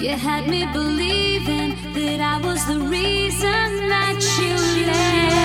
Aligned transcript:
You 0.00 0.10
had 0.10 0.48
me 0.48 0.64
believing 0.72 1.70
that 1.92 2.20
I 2.20 2.46
was 2.46 2.64
the 2.66 2.78
reason 2.78 3.88
that 3.88 4.20
you 4.38 4.86
left. 4.86 5.37